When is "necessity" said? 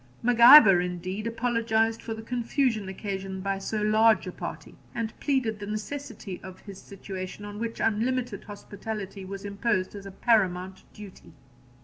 5.67-6.39